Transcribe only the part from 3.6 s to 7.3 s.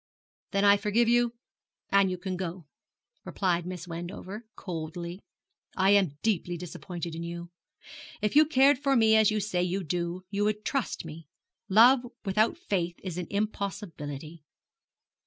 Miss Wendover, coldly. 'I am deeply disappointed in